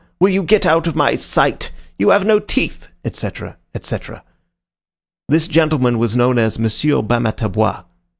[0.19, 4.23] —Will you get out of my sight?—You have no teeth!" etc., etc.
[5.29, 6.63] This gentleman was known as M.
[7.05, 7.83] Bamatabois.